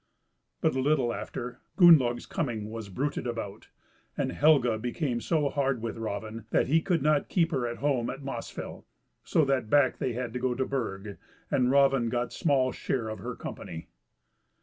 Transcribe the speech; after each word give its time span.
But, 0.61 0.73
a 0.75 0.79
little 0.79 1.13
after, 1.13 1.61
Gunnlaug's 1.77 2.25
coming 2.25 2.71
was 2.71 2.89
bruited 2.89 3.27
about, 3.27 3.67
and 4.17 4.31
Helga 4.31 4.79
became 4.79 5.21
so 5.21 5.47
hard 5.47 5.83
with 5.83 5.95
Raven, 5.95 6.47
that 6.49 6.65
he 6.65 6.81
could 6.81 7.03
not 7.03 7.29
keep 7.29 7.51
her 7.51 7.67
at 7.67 7.77
home 7.77 8.09
at 8.09 8.23
Mossfell; 8.23 8.85
so 9.23 9.45
that 9.45 9.69
back 9.69 9.99
they 9.99 10.13
had 10.13 10.33
to 10.33 10.39
go 10.39 10.55
to 10.55 10.65
Burg, 10.65 11.19
and 11.51 11.69
Raven 11.69 12.09
got 12.09 12.33
small 12.33 12.71
share 12.71 13.09
of 13.09 13.19
her 13.19 13.35
company. 13.35 13.89